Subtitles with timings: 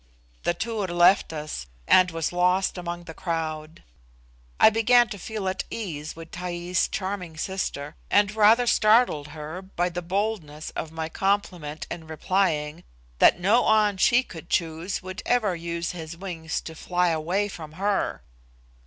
[0.45, 3.83] The Tur had left us, and was lost amongst the crowd.
[4.59, 9.89] I began to feel at ease with Taee's charming sister, and rather startled her by
[9.89, 12.83] the boldness of my compliment in replying,
[13.19, 17.73] "that no An she could choose would ever use his wings to fly away from
[17.73, 18.23] her."